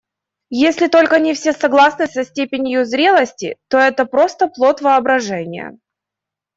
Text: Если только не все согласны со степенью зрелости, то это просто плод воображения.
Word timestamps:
Если 0.63 0.87
только 0.87 1.19
не 1.19 1.35
все 1.35 1.53
согласны 1.53 2.07
со 2.07 2.23
степенью 2.23 2.85
зрелости, 2.85 3.59
то 3.67 3.77
это 3.77 4.07
просто 4.07 4.47
плод 4.47 4.81
воображения. 4.81 5.77